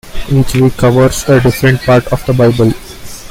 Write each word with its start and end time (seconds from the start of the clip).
Each 0.31 0.55
week 0.55 0.77
covers 0.77 1.29
a 1.29 1.39
different 1.39 1.79
part 1.83 2.07
of 2.11 2.25
the 2.25 2.33
Bible. 2.33 2.73